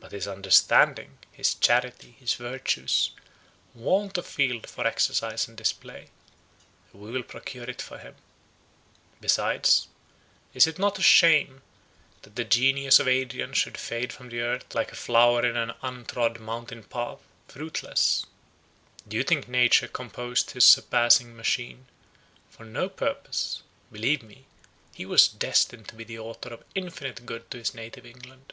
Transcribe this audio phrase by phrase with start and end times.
[0.00, 3.12] But his understanding, his charity, his virtues,
[3.72, 6.10] want a field for exercise and display;
[6.92, 8.16] and we will procure it for him.
[9.22, 9.88] Besides,
[10.52, 11.62] is it not a shame,
[12.20, 15.72] that the genius of Adrian should fade from the earth like a flower in an
[15.82, 18.26] untrod mountain path, fruitless?
[19.08, 21.86] Do you think Nature composed his surpassing machine
[22.50, 23.62] for no purpose?
[23.90, 24.44] Believe me,
[24.92, 28.52] he was destined to be the author of infinite good to his native England.